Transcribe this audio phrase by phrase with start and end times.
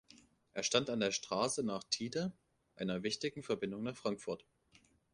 [0.55, 2.33] Er stand an der Straße nach Thiede,
[2.75, 4.47] einer wichtigen Verbindung nach Frankfurt.